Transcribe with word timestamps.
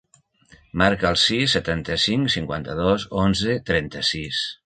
Marca 0.81 1.09
el 1.09 1.19
sis, 1.23 1.51
setanta-cinc, 1.57 2.33
cinquanta-dos, 2.37 3.07
onze, 3.27 3.59
trenta-sis. 3.71 4.43